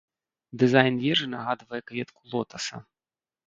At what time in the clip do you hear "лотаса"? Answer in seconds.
2.35-2.85